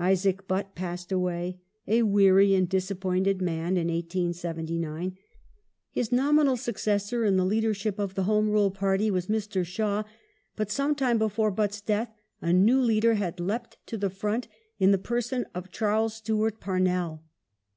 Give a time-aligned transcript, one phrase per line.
[0.00, 5.16] Isaac Butt passed away, a weary and disappointed man, in 1879.
[5.92, 9.64] His nominal successor in the leadership of the Home Rule Party was Mr.
[9.64, 10.02] Shaw,
[10.56, 12.12] but sometime before Butt's death
[12.42, 14.48] a new leader had leapt to the front
[14.80, 17.22] in the person of Charles Stewart Parnell.